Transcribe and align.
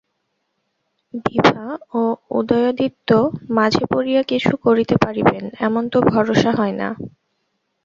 বিভা 1.25 1.65
ও 1.93 2.01
উদয়াদিত্য 2.31 3.09
মাঝে 3.57 3.83
পড়িয়া 3.91 4.21
কিছু 4.23 4.51
করিতে 4.65 4.95
পারিবেন, 4.97 5.43
এমন 5.67 5.83
তো 5.89 5.97
ভরসা 6.11 6.51
হয় 6.51 6.75
না। 6.81 6.89